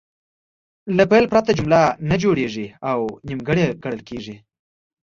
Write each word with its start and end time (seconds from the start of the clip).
له 0.95 1.03
فعل 1.09 1.25
پرته 1.33 1.51
جمله 1.57 1.81
نه 2.09 2.15
جوړیږي 2.23 2.67
او 2.91 2.99
نیمګړې 3.27 3.65
ګڼل 3.83 4.01
کیږي. 4.09 4.35